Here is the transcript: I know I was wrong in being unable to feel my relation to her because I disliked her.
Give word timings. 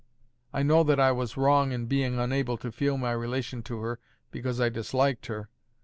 I 0.51 0.63
know 0.63 0.81
I 0.83 1.11
was 1.11 1.37
wrong 1.37 1.71
in 1.71 1.85
being 1.85 2.17
unable 2.17 2.57
to 2.57 2.71
feel 2.71 2.97
my 2.97 3.11
relation 3.11 3.61
to 3.61 3.81
her 3.81 3.99
because 4.31 4.59
I 4.59 4.69
disliked 4.69 5.27
her. 5.27 5.47